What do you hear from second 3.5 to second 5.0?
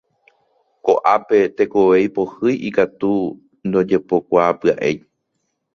ndojepokuaapyaʼéi.